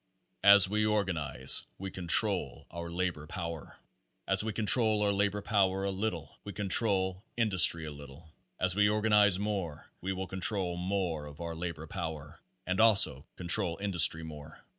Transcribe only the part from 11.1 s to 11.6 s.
of our